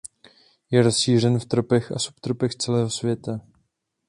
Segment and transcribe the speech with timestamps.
[0.71, 3.39] Je rozšířen v tropech a subtropech celého světa.